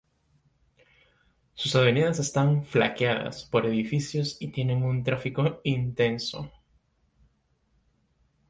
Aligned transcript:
Sus 1.53 1.75
avenidas 1.75 2.17
están 2.17 2.65
flanqueadas 2.65 3.43
por 3.45 3.67
edificios 3.67 4.35
y 4.39 4.47
tienen 4.47 4.81
un 4.81 5.03
tráfico 5.03 5.61
intenso. 5.63 6.51